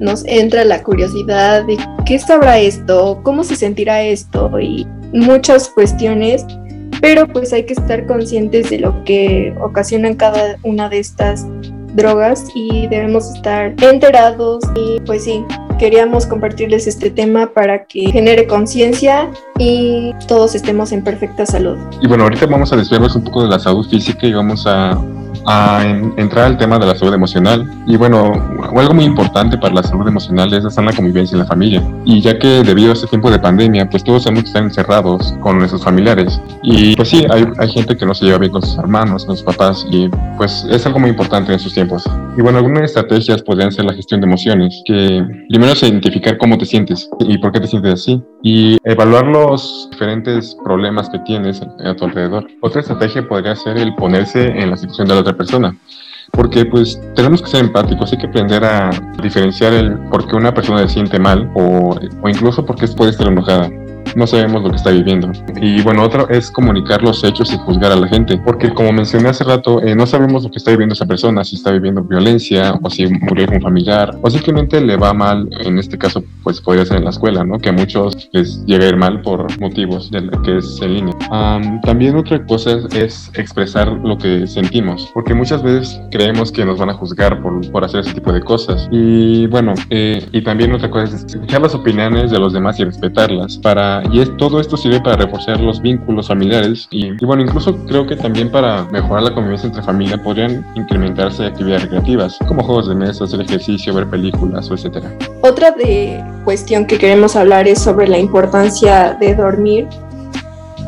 nos 0.00 0.24
entra 0.26 0.64
la 0.64 0.82
curiosidad 0.82 1.64
de 1.64 1.78
qué 2.04 2.18
sabrá 2.18 2.58
esto, 2.58 3.20
cómo 3.22 3.44
se 3.44 3.56
sentirá 3.56 4.02
esto 4.02 4.50
y 4.60 4.86
muchas 5.12 5.68
cuestiones, 5.68 6.44
pero 7.00 7.26
pues 7.26 7.52
hay 7.52 7.64
que 7.64 7.72
estar 7.74 8.06
conscientes 8.06 8.70
de 8.70 8.80
lo 8.80 9.04
que 9.04 9.54
ocasionan 9.60 10.14
cada 10.14 10.56
una 10.62 10.88
de 10.88 10.98
estas 10.98 11.46
drogas 11.94 12.44
y 12.54 12.86
debemos 12.88 13.34
estar 13.34 13.74
enterados 13.82 14.62
y 14.74 15.00
pues 15.00 15.24
sí, 15.24 15.44
queríamos 15.78 16.26
compartirles 16.26 16.86
este 16.86 17.10
tema 17.10 17.52
para 17.52 17.84
que 17.84 18.10
genere 18.10 18.46
conciencia 18.46 19.30
y 19.58 20.12
todos 20.26 20.54
estemos 20.54 20.92
en 20.92 21.02
perfecta 21.04 21.46
salud. 21.46 21.78
Y 22.00 22.06
bueno, 22.06 22.24
ahorita 22.24 22.46
vamos 22.46 22.72
a 22.72 22.76
desviarnos 22.76 23.14
un 23.16 23.24
poco 23.24 23.42
de 23.42 23.48
la 23.48 23.58
salud 23.58 23.86
física 23.88 24.26
y 24.26 24.32
vamos 24.32 24.66
a 24.66 24.98
a 25.46 25.82
entrar 26.16 26.46
al 26.46 26.58
tema 26.58 26.78
de 26.78 26.86
la 26.86 26.94
salud 26.94 27.14
emocional. 27.14 27.68
Y 27.86 27.96
bueno, 27.96 28.32
algo 28.76 28.94
muy 28.94 29.04
importante 29.04 29.56
para 29.58 29.74
la 29.74 29.82
salud 29.82 30.06
emocional 30.06 30.52
es 30.52 30.64
la 30.64 30.70
sana 30.70 30.92
convivencia 30.92 31.34
en 31.34 31.40
la 31.40 31.46
familia. 31.46 31.82
Y 32.04 32.20
ya 32.20 32.38
que 32.38 32.62
debido 32.62 32.90
a 32.90 32.92
este 32.94 33.06
tiempo 33.06 33.30
de 33.30 33.38
pandemia, 33.38 33.88
pues 33.88 34.04
todos 34.04 34.24
tenemos 34.24 34.50
que 34.50 34.58
encerrados 34.58 35.34
con 35.40 35.58
nuestros 35.58 35.84
familiares. 35.84 36.40
Y 36.62 36.96
pues 36.96 37.08
sí, 37.08 37.24
hay, 37.30 37.46
hay 37.58 37.68
gente 37.68 37.96
que 37.96 38.06
no 38.06 38.14
se 38.14 38.24
lleva 38.24 38.38
bien 38.38 38.52
con 38.52 38.62
sus 38.62 38.76
hermanos, 38.78 39.24
con 39.24 39.36
sus 39.36 39.44
papás, 39.44 39.86
y 39.90 40.08
pues 40.36 40.66
es 40.70 40.84
algo 40.86 40.98
muy 40.98 41.10
importante 41.10 41.52
en 41.52 41.56
estos 41.56 41.74
tiempos. 41.74 42.04
Y 42.36 42.42
bueno, 42.42 42.58
algunas 42.58 42.84
estrategias 42.84 43.42
podrían 43.42 43.72
ser 43.72 43.84
la 43.84 43.94
gestión 43.94 44.20
de 44.20 44.26
emociones, 44.26 44.82
que 44.84 45.24
primero 45.48 45.72
es 45.72 45.82
identificar 45.82 46.36
cómo 46.38 46.58
te 46.58 46.66
sientes 46.66 47.08
y 47.20 47.38
por 47.38 47.52
qué 47.52 47.60
te 47.60 47.66
sientes 47.66 47.94
así, 47.94 48.22
y 48.42 48.78
evaluar 48.84 49.26
los 49.26 49.88
diferentes 49.90 50.56
problemas 50.64 51.08
que 51.08 51.18
tienes 51.20 51.62
a 51.62 51.94
tu 51.94 52.04
alrededor. 52.04 52.46
Otra 52.62 52.80
estrategia 52.80 53.26
podría 53.26 53.56
ser 53.56 53.76
el 53.78 53.94
ponerse 53.94 54.48
en 54.48 54.70
la 54.70 54.76
situación 54.76 55.08
de 55.08 55.14
la 55.14 55.20
otra 55.20 55.35
persona. 55.36 55.76
Porque 56.32 56.64
pues 56.64 57.00
tenemos 57.14 57.40
que 57.40 57.48
ser 57.48 57.64
empáticos, 57.64 58.12
hay 58.12 58.18
que 58.18 58.26
aprender 58.26 58.64
a 58.64 58.90
diferenciar 59.22 59.72
el 59.72 59.96
por 60.10 60.26
qué 60.26 60.36
una 60.36 60.52
persona 60.52 60.80
se 60.80 60.94
siente 60.94 61.18
mal 61.18 61.50
o, 61.54 61.96
o 62.22 62.28
incluso 62.28 62.66
porque 62.66 62.88
puede 62.88 63.12
estar 63.12 63.28
enojada 63.28 63.70
no 64.16 64.26
sabemos 64.26 64.62
lo 64.62 64.70
que 64.70 64.76
está 64.76 64.90
viviendo. 64.90 65.30
Y 65.60 65.82
bueno, 65.82 66.02
otro 66.02 66.28
es 66.28 66.50
comunicar 66.50 67.02
los 67.02 67.22
hechos 67.22 67.52
y 67.52 67.58
juzgar 67.58 67.92
a 67.92 67.96
la 67.96 68.08
gente, 68.08 68.38
porque 68.38 68.72
como 68.72 68.92
mencioné 68.92 69.28
hace 69.28 69.44
rato, 69.44 69.82
eh, 69.82 69.94
no 69.94 70.06
sabemos 70.06 70.42
lo 70.42 70.50
que 70.50 70.58
está 70.58 70.70
viviendo 70.70 70.94
esa 70.94 71.06
persona, 71.06 71.44
si 71.44 71.56
está 71.56 71.70
viviendo 71.70 72.02
violencia 72.02 72.78
o 72.82 72.90
si 72.90 73.06
murió 73.06 73.46
un 73.52 73.60
familiar 73.60 74.16
o 74.22 74.30
simplemente 74.30 74.80
le 74.80 74.96
va 74.96 75.12
mal, 75.12 75.48
en 75.60 75.78
este 75.78 75.98
caso 75.98 76.24
pues 76.42 76.60
podría 76.60 76.86
ser 76.86 76.96
en 76.96 77.04
la 77.04 77.10
escuela, 77.10 77.44
¿no? 77.44 77.58
Que 77.58 77.68
a 77.68 77.72
muchos 77.72 78.28
les 78.32 78.64
llega 78.64 78.86
a 78.86 78.88
ir 78.88 78.96
mal 78.96 79.20
por 79.20 79.60
motivos 79.60 80.10
de 80.10 80.30
que 80.44 80.58
es 80.58 80.80
en 80.80 80.94
línea. 80.94 81.14
también 81.82 82.16
otra 82.16 82.44
cosa 82.46 82.78
es 82.94 83.30
expresar 83.34 83.88
lo 83.88 84.16
que 84.16 84.46
sentimos, 84.46 85.10
porque 85.12 85.34
muchas 85.34 85.62
veces 85.62 86.00
creemos 86.10 86.50
que 86.50 86.64
nos 86.64 86.78
van 86.78 86.90
a 86.90 86.94
juzgar 86.94 87.42
por, 87.42 87.70
por 87.70 87.84
hacer 87.84 88.00
ese 88.00 88.14
tipo 88.14 88.32
de 88.32 88.40
cosas. 88.40 88.88
Y 88.90 89.46
bueno, 89.48 89.74
eh, 89.90 90.26
y 90.32 90.42
también 90.42 90.72
otra 90.72 90.90
cosa 90.90 91.04
es 91.04 91.24
escuchar 91.24 91.60
las 91.60 91.74
opiniones 91.74 92.30
de 92.30 92.38
los 92.38 92.52
demás 92.52 92.80
y 92.80 92.84
respetarlas 92.84 93.58
para 93.58 94.02
y 94.12 94.20
es, 94.20 94.36
todo 94.36 94.60
esto 94.60 94.76
sirve 94.76 95.00
para 95.00 95.16
reforzar 95.16 95.60
los 95.60 95.80
vínculos 95.80 96.28
familiares 96.28 96.88
y, 96.90 97.12
bueno, 97.24 97.42
incluso 97.42 97.76
creo 97.86 98.06
que 98.06 98.16
también 98.16 98.50
para 98.50 98.84
mejorar 98.84 99.24
la 99.24 99.34
convivencia 99.34 99.66
entre 99.66 99.82
familia 99.82 100.22
podrían 100.22 100.64
incrementarse 100.74 101.44
actividades 101.44 101.82
recreativas 101.82 102.38
como 102.46 102.62
juegos 102.62 102.88
de 102.88 102.94
mesa, 102.94 103.24
hacer 103.24 103.40
ejercicio, 103.40 103.94
ver 103.94 104.08
películas 104.08 104.70
o 104.70 104.74
etcétera. 104.74 105.12
Otra 105.42 105.70
de 105.70 106.22
cuestión 106.44 106.86
que 106.86 106.98
queremos 106.98 107.36
hablar 107.36 107.68
es 107.68 107.80
sobre 107.82 108.08
la 108.08 108.18
importancia 108.18 109.16
de 109.18 109.34
dormir. 109.34 109.88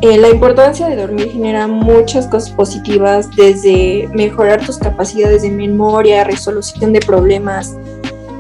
Eh, 0.01 0.17
la 0.17 0.29
importancia 0.29 0.87
de 0.87 0.97
dormir 0.97 1.31
genera 1.33 1.67
muchas 1.67 2.29
cosas 2.29 2.51
positivas, 2.51 3.29
desde 3.37 4.09
mejorar 4.15 4.65
tus 4.65 4.79
capacidades 4.79 5.43
de 5.43 5.51
memoria, 5.51 6.23
resolución 6.23 6.93
de 6.93 7.01
problemas, 7.01 7.77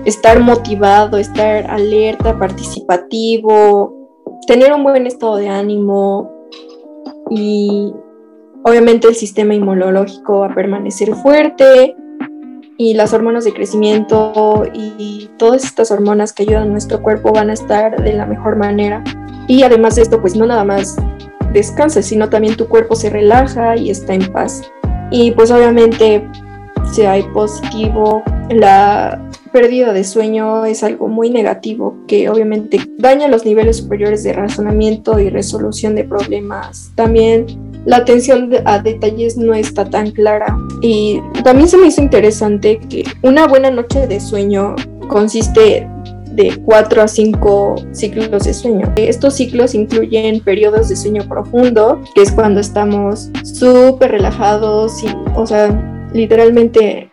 estar 0.05 0.39
motivado, 0.41 1.19
estar 1.19 1.69
alerta, 1.69 2.39
participativo, 2.39 3.98
tener 4.47 4.73
un 4.73 4.83
buen 4.83 5.07
estado 5.07 5.37
de 5.37 5.49
ánimo 5.49 6.33
y 7.30 7.92
obviamente 8.64 9.09
el 9.09 9.14
sistema 9.14 9.54
inmunológico 9.54 10.40
va 10.40 10.47
a 10.47 10.54
permanecer 10.54 11.14
fuerte 11.14 11.95
y 12.76 12.95
las 12.95 13.12
hormonas 13.12 13.45
de 13.45 13.52
crecimiento 13.52 14.64
y 14.73 15.28
todas 15.37 15.64
estas 15.64 15.90
hormonas 15.90 16.33
que 16.33 16.45
ayudan 16.45 16.62
a 16.62 16.66
nuestro 16.73 17.02
cuerpo 17.02 17.33
van 17.33 17.50
a 17.50 17.54
estar 17.54 18.02
de 18.02 18.12
la 18.12 18.25
mejor 18.25 18.57
manera. 18.57 19.02
Y 19.49 19.62
además 19.62 19.97
de 19.97 20.02
esto, 20.02 20.21
pues 20.21 20.37
no 20.37 20.47
nada 20.47 20.64
más 20.64 20.97
descansa, 21.52 22.02
sino 22.02 22.28
también 22.28 22.57
tu 22.57 22.68
cuerpo 22.68 22.95
se 22.95 23.11
relaja 23.11 23.76
y 23.76 23.90
está 23.90 24.14
en 24.14 24.33
paz. 24.33 24.62
Y 25.11 25.33
pues 25.33 25.50
obviamente 25.50 26.28
si 26.92 27.02
hay 27.02 27.23
positivo, 27.35 28.23
la 28.50 29.21
pérdida 29.52 29.93
de 29.93 30.05
sueño 30.05 30.64
es 30.64 30.83
algo 30.83 31.09
muy 31.09 31.31
negativo 31.31 31.97
que 32.07 32.28
obviamente 32.28 32.81
daña 32.99 33.28
los 33.28 33.45
niveles 33.45 33.78
superiores 33.78 34.23
de 34.23 34.33
razonamiento 34.33 35.19
y 35.19 35.31
resolución 35.31 35.95
de 35.95 36.05
problemas. 36.05 36.93
También 36.95 37.47
la 37.85 37.99
atención 37.99 38.50
a 38.64 38.78
detalles 38.78 39.37
no 39.37 39.55
está 39.55 39.88
tan 39.88 40.11
clara 40.11 40.59
y 40.83 41.21
también 41.45 41.69
se 41.69 41.78
me 41.78 41.87
hizo 41.87 42.02
interesante 42.02 42.78
que 42.88 43.05
una 43.23 43.47
buena 43.47 43.71
noche 43.71 44.07
de 44.07 44.21
sueño 44.21 44.76
consiste 45.09 45.88
de 46.33 46.57
4 46.64 47.02
a 47.02 47.09
5 47.09 47.75
ciclos 47.93 48.45
de 48.45 48.55
sueño. 48.55 48.93
Estos 48.97 49.35
ciclos 49.35 49.75
incluyen 49.75 50.40
periodos 50.40 50.88
de 50.88 50.97
sueño 50.97 51.25
profundo, 51.28 52.00
que 52.14 52.23
es 52.23 52.31
cuando 52.31 52.61
estamos 52.61 53.31
súper 53.43 54.12
relajados, 54.12 55.02
y, 55.02 55.09
o 55.35 55.47
sea, 55.47 56.09
literalmente 56.12 57.11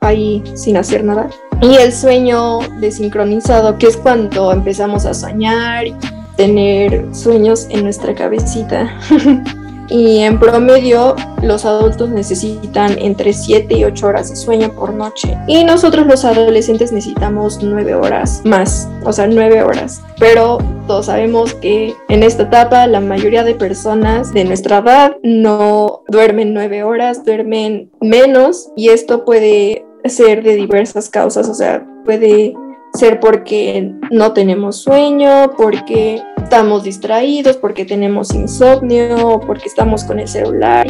ahí 0.00 0.42
sin 0.54 0.76
hacer 0.76 1.02
nada. 1.02 1.28
Y 1.60 1.74
el 1.74 1.92
sueño 1.92 2.60
desincronizado, 2.80 3.78
que 3.78 3.86
es 3.86 3.96
cuando 3.96 4.52
empezamos 4.52 5.06
a 5.06 5.14
soñar 5.14 5.86
y 5.86 5.94
tener 6.36 7.12
sueños 7.12 7.66
en 7.70 7.82
nuestra 7.82 8.14
cabecita. 8.14 8.96
y 9.90 10.18
en 10.18 10.38
promedio 10.38 11.16
los 11.42 11.64
adultos 11.64 12.10
necesitan 12.10 12.96
entre 12.98 13.32
7 13.32 13.74
y 13.74 13.84
8 13.84 14.06
horas 14.06 14.30
de 14.30 14.36
sueño 14.36 14.72
por 14.74 14.92
noche 14.92 15.36
y 15.46 15.64
nosotros 15.64 16.06
los 16.06 16.24
adolescentes 16.24 16.92
necesitamos 16.92 17.60
9 17.62 17.94
horas 17.94 18.42
más, 18.44 18.88
o 19.04 19.12
sea, 19.12 19.26
9 19.26 19.62
horas. 19.62 20.02
Pero 20.18 20.58
todos 20.86 21.06
sabemos 21.06 21.54
que 21.54 21.94
en 22.08 22.22
esta 22.22 22.44
etapa 22.44 22.86
la 22.86 23.00
mayoría 23.00 23.44
de 23.44 23.54
personas 23.54 24.32
de 24.32 24.44
nuestra 24.44 24.78
edad 24.78 25.16
no 25.22 26.02
duermen 26.08 26.54
9 26.54 26.82
horas, 26.82 27.24
duermen 27.24 27.90
menos 28.00 28.68
y 28.76 28.90
esto 28.90 29.24
puede 29.24 29.87
ser 30.04 30.42
de 30.42 30.56
diversas 30.56 31.08
causas, 31.08 31.48
o 31.48 31.54
sea, 31.54 31.86
puede 32.04 32.54
ser 32.94 33.20
porque 33.20 33.92
no 34.10 34.32
tenemos 34.32 34.76
sueño, 34.76 35.52
porque 35.56 36.22
estamos 36.42 36.84
distraídos, 36.84 37.56
porque 37.56 37.84
tenemos 37.84 38.34
insomnio, 38.34 39.40
porque 39.46 39.66
estamos 39.66 40.04
con 40.04 40.18
el 40.18 40.28
celular, 40.28 40.86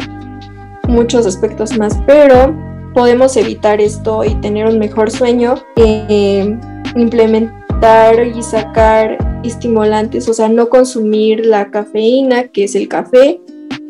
muchos 0.87 1.25
aspectos 1.25 1.77
más, 1.77 1.99
pero 2.07 2.55
podemos 2.93 3.35
evitar 3.37 3.81
esto 3.81 4.23
y 4.23 4.35
tener 4.35 4.65
un 4.67 4.79
mejor 4.79 5.11
sueño, 5.11 5.55
eh, 5.75 6.57
implementar 6.95 8.25
y 8.25 8.41
sacar 8.41 9.17
estimulantes, 9.43 10.27
o 10.27 10.33
sea, 10.33 10.49
no 10.49 10.69
consumir 10.69 11.45
la 11.45 11.69
cafeína, 11.69 12.47
que 12.47 12.63
es 12.65 12.75
el 12.75 12.87
café, 12.87 13.39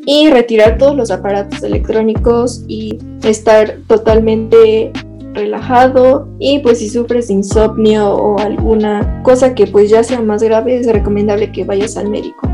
y 0.05 0.29
retirar 0.29 0.77
todos 0.77 0.95
los 0.95 1.11
aparatos 1.11 1.61
electrónicos 1.63 2.63
y 2.67 2.97
estar 3.23 3.77
totalmente 3.88 4.91
relajado 5.33 6.27
y 6.39 6.59
pues 6.59 6.79
si 6.79 6.89
sufres 6.89 7.29
insomnio 7.29 8.09
o 8.09 8.39
alguna 8.39 9.21
cosa 9.24 9.53
que 9.55 9.67
pues 9.67 9.89
ya 9.89 10.03
sea 10.03 10.21
más 10.21 10.41
grave 10.43 10.77
es 10.77 10.88
recomendable 10.88 11.51
que 11.51 11.63
vayas 11.63 11.98
al 11.98 12.09
médico. 12.09 12.50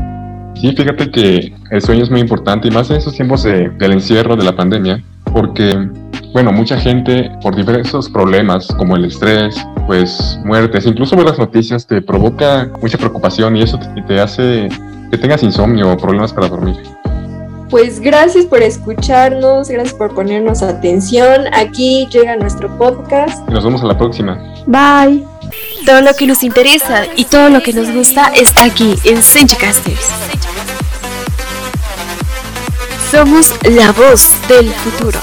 Sí, 0.60 0.72
fíjate 0.72 1.10
que 1.10 1.52
el 1.70 1.82
sueño 1.82 2.04
es 2.04 2.10
muy 2.10 2.20
importante 2.20 2.68
y 2.68 2.70
más 2.70 2.88
en 2.90 2.96
esos 2.96 3.14
tiempos 3.14 3.42
de, 3.42 3.68
del 3.78 3.92
encierro, 3.92 4.36
de 4.36 4.44
la 4.44 4.56
pandemia, 4.56 5.02
porque, 5.32 5.70
bueno, 6.32 6.50
mucha 6.50 6.78
gente 6.78 7.30
por 7.42 7.54
diversos 7.54 8.08
problemas 8.08 8.66
como 8.78 8.96
el 8.96 9.04
estrés, 9.04 9.54
pues 9.86 10.40
muertes, 10.44 10.86
incluso 10.86 11.14
ver 11.14 11.26
las 11.26 11.38
noticias 11.38 11.86
te 11.86 12.00
provoca 12.00 12.70
mucha 12.80 12.96
preocupación 12.96 13.56
y 13.56 13.62
eso 13.62 13.78
te 14.06 14.20
hace 14.20 14.68
que 15.10 15.18
tengas 15.18 15.42
insomnio 15.42 15.92
o 15.92 15.96
problemas 15.96 16.32
para 16.32 16.48
dormir. 16.48 16.76
Pues 17.70 17.98
gracias 18.00 18.46
por 18.46 18.62
escucharnos, 18.62 19.68
gracias 19.68 19.94
por 19.94 20.14
ponernos 20.14 20.62
atención. 20.62 21.52
Aquí 21.52 22.06
llega 22.12 22.36
nuestro 22.36 22.68
podcast. 22.78 23.48
Nos 23.48 23.64
vemos 23.64 23.82
a 23.82 23.86
la 23.86 23.98
próxima. 23.98 24.38
Bye. 24.66 25.26
Todo 25.84 26.00
lo 26.00 26.14
que 26.14 26.26
nos 26.26 26.42
interesa 26.42 27.06
y 27.16 27.24
todo 27.24 27.48
lo 27.48 27.60
que 27.62 27.72
nos 27.72 27.90
gusta 27.92 28.32
está 28.34 28.64
aquí 28.64 28.94
en 29.04 29.22
Senchcasters. 29.22 30.10
Somos 33.10 33.54
la 33.64 33.92
voz 33.92 34.34
del 34.48 34.68
futuro. 34.70 35.18